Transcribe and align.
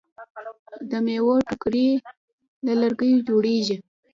د 0.89 0.91
میوو 1.05 1.35
ټوکرۍ 1.47 1.87
له 2.65 2.73
لرګیو 2.81 3.25
جوړیږي. 3.27 3.77